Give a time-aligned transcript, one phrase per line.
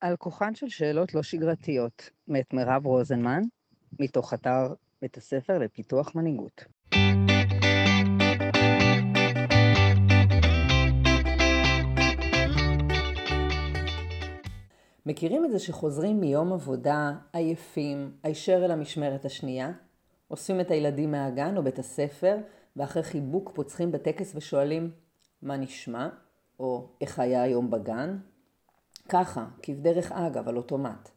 [0.00, 3.42] על כוחן של שאלות לא שגרתיות, מאת מירב רוזנמן,
[4.00, 6.64] מתוך אתר בית הספר לפיתוח מנהיגות.
[15.06, 19.72] מכירים את זה שחוזרים מיום עבודה עייפים, הישר אל המשמרת השנייה?
[20.30, 22.36] אוספים את הילדים מהגן או בית הספר,
[22.76, 24.90] ואחרי חיבוק פוצחים בטקס ושואלים,
[25.42, 26.08] מה נשמע?
[26.60, 28.18] או איך היה היום בגן?
[29.08, 31.08] ככה, כבדרך אגב, על אוטומט.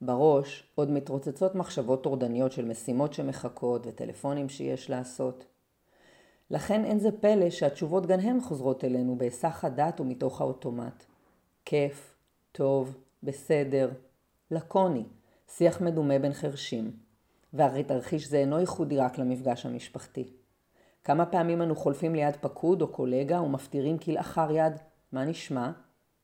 [0.00, 5.46] בראש עוד מתרוצצות מחשבות טורדניות של משימות שמחכות וטלפונים שיש לעשות.
[6.50, 11.04] לכן אין זה פלא שהתשובות גם הן חוזרות אלינו בהיסח הדעת ומתוך האוטומט.
[11.64, 12.14] כיף,
[12.52, 13.90] טוב, בסדר,
[14.50, 15.04] לקוני,
[15.48, 16.92] שיח מדומה בין חרשים.
[17.52, 20.32] והרי תרחיש זה אינו ייחודי רק למפגש המשפחתי.
[21.04, 24.72] כמה פעמים אנו חולפים ליד פקוד או קולגה ומפטירים כלאחר יד,
[25.12, 25.70] מה נשמע?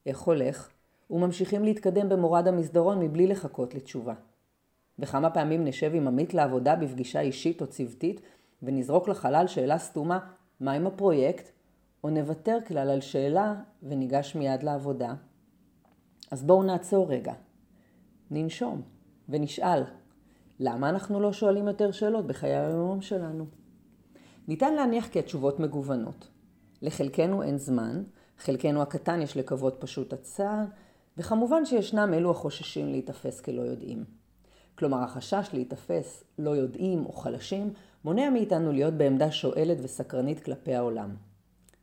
[0.07, 0.71] איך הולך?
[1.11, 4.15] וממשיכים להתקדם במורד המסדרון מבלי לחכות לתשובה.
[4.99, 8.21] וכמה פעמים נשב עם עמית לעבודה בפגישה אישית או צוותית
[8.63, 10.19] ונזרוק לחלל שאלה סתומה,
[10.61, 11.51] מה עם הפרויקט?
[12.05, 15.15] או נוותר כלל על שאלה וניגש מיד לעבודה.
[16.31, 17.33] אז בואו נעצור רגע.
[18.31, 18.83] ננשום
[19.29, 19.83] ונשאל,
[20.61, 23.47] למה אנחנו לא שואלים יותר שאלות בחיי היום שלנו?
[24.49, 26.29] ניתן להניח כי התשובות מגוונות.
[26.83, 28.03] לחלקנו אין זמן,
[28.39, 30.65] חלקנו הקטן יש לקוות פשוט הצעה,
[31.19, 34.05] וכמובן שישנם אלו החוששים להיתפס כלא יודעים.
[34.75, 37.73] כלומר, החשש להיתפס לא יודעים או חלשים
[38.05, 41.15] מונע מאיתנו להיות בעמדה שואלת וסקרנית כלפי העולם.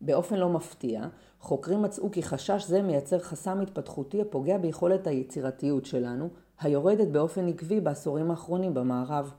[0.02, 1.08] באופן לא מפתיע,
[1.40, 7.82] חוקרים מצאו כי חשש זה מייצר חסם התפתחותי הפוגע ביכולת היצירתיות שלנו, היורדת באופן עקבי
[7.82, 9.34] בעשורים האחרונים במערב.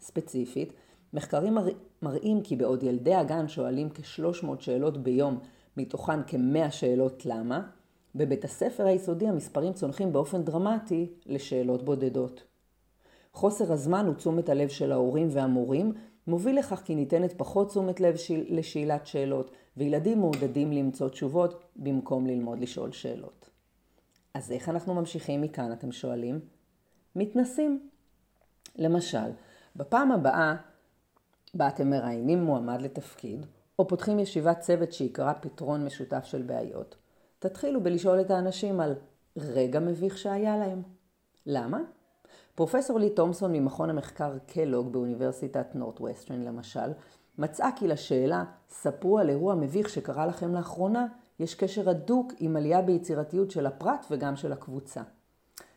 [0.00, 0.72] ספציפית,
[1.12, 1.58] מחקרים
[2.02, 5.38] מראים כי בעוד ילדי הגן שואלים כ-300 שאלות ביום,
[5.76, 7.62] מתוכן כ-100 שאלות למה,
[8.14, 12.42] בבית הספר היסודי המספרים צונחים באופן דרמטי לשאלות בודדות.
[13.32, 15.92] חוסר הזמן ותשומת הלב של ההורים והמורים
[16.26, 18.14] מוביל לכך כי ניתנת פחות תשומת לב
[18.48, 23.50] לשאלת שאלות, וילדים מעודדים למצוא תשובות במקום ללמוד לשאול שאלות.
[24.34, 26.40] אז איך אנחנו ממשיכים מכאן, אתם שואלים?
[27.16, 27.88] מתנסים.
[28.76, 29.30] למשל,
[29.76, 30.56] בפעם הבאה
[31.54, 33.46] בה אתם מראיינים מועמד לתפקיד,
[33.78, 36.96] או פותחים ישיבת צוות שיקרא פתרון משותף של בעיות,
[37.42, 38.94] תתחילו בלשאול את האנשים על
[39.36, 40.82] רגע מביך שהיה להם.
[41.46, 41.80] למה?
[42.54, 46.92] פרופסור לי תומסון ממכון המחקר קלוג באוניברסיטת נורט-ווסטרן למשל,
[47.38, 51.06] מצאה כי לשאלה, ספרו על אירוע מביך שקרה לכם לאחרונה,
[51.38, 55.02] יש קשר הדוק עם עלייה ביצירתיות של הפרט וגם של הקבוצה.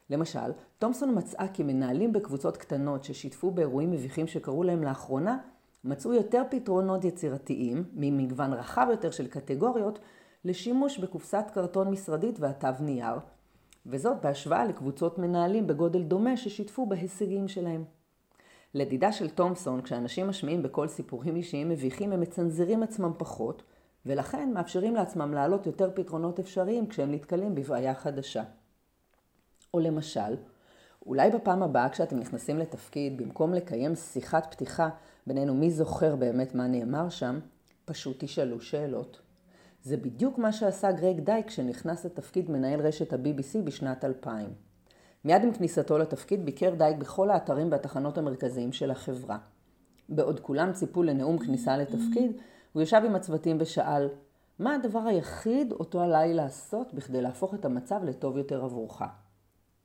[0.09, 5.38] למשל, תומסון מצאה כי מנהלים בקבוצות קטנות ששיתפו באירועים מביכים שקרו להם לאחרונה,
[5.84, 10.00] מצאו יותר פתרונות יצירתיים, ממגוון רחב יותר של קטגוריות,
[10.45, 13.16] לשימוש בקופסת קרטון משרדית והתו נייר,
[13.85, 17.83] וזאת בהשוואה לקבוצות מנהלים בגודל דומה ששיתפו בהישגים שלהם.
[18.73, 23.63] לדידה של תומסון, כשאנשים משמיעים בקול סיפורים אישיים מביכים, הם מצנזרים עצמם פחות,
[24.05, 28.44] ולכן מאפשרים לעצמם להעלות יותר פתרונות אפשריים כשהם נתקלים בבעיה חדשה.
[29.73, 30.35] או למשל,
[31.05, 34.89] אולי בפעם הבאה כשאתם נכנסים לתפקיד, במקום לקיים שיחת פתיחה
[35.28, 37.39] בינינו מי זוכר באמת מה נאמר שם,
[37.85, 39.25] פשוט תשאלו שאלות.
[39.85, 44.50] זה בדיוק מה שעשה גרייג דייק כשנכנס לתפקיד מנהל רשת ה-BBC בשנת 2000.
[45.25, 49.38] מיד עם כניסתו לתפקיד ביקר דייק בכל האתרים והתחנות המרכזיים של החברה.
[50.09, 52.31] בעוד כולם ציפו לנאום כניסה לתפקיד,
[52.73, 54.09] הוא ישב עם הצוותים ושאל,
[54.59, 59.02] מה הדבר היחיד אותו עליי לעשות בכדי להפוך את המצב לטוב יותר עבורך?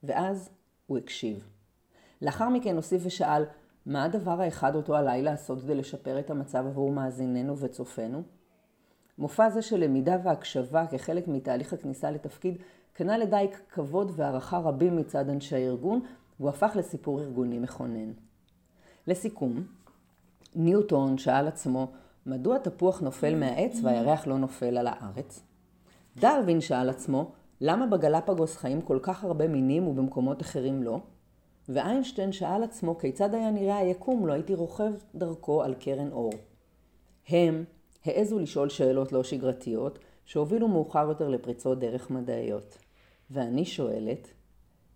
[0.03, 0.51] ואז
[0.87, 1.49] הוא הקשיב.
[2.23, 3.45] לאחר מכן הוסיף ושאל,
[3.87, 8.23] מה הדבר האחד אותו עליי לעשות כדי לשפר את המצב עבור מאזיננו וצופינו?
[9.21, 12.57] מופע זה של למידה והקשבה כחלק מתהליך הכניסה לתפקיד
[12.93, 16.01] קנה לדייק כבוד והערכה רבים מצד אנשי הארגון,
[16.41, 18.13] והוא הפך לסיפור ארגוני מכונן.
[19.07, 19.63] לסיכום,
[20.55, 21.87] ניוטון שאל עצמו,
[22.27, 25.43] מדוע תפוח נופל מהעץ והירח לא נופל על הארץ?
[26.17, 31.01] דרווין שאל עצמו, למה בגלפגוס חיים כל כך הרבה מינים ובמקומות אחרים לא?
[31.69, 36.33] ואיינשטיין שאל עצמו כיצד היה נראה היקום לא הייתי רוכב דרכו על קרן אור.
[37.29, 37.65] הם
[38.05, 42.79] העזו לשאול שאלות לא שגרתיות, שהובילו מאוחר יותר לפריצות דרך מדעיות.
[43.31, 44.29] ואני שואלת,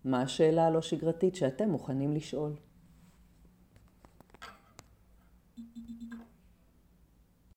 [0.05, 2.51] מה השאלה הלא שגרתית שאתם מוכנים לשאול?